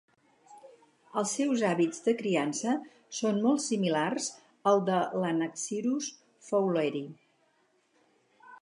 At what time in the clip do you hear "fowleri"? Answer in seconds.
6.51-7.05